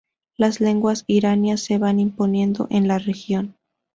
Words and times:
Las 0.35 0.61
lenguas 0.61 1.03
iranias 1.05 1.61
se 1.61 1.77
van 1.77 1.99
imponiendo 1.99 2.65
en 2.71 2.87
la 2.87 2.97
región. 2.97 3.55